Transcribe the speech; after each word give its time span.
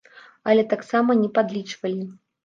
Але 0.53 0.63
таксама 0.71 1.15
не 1.19 1.29
падлічвалі. 1.35 2.07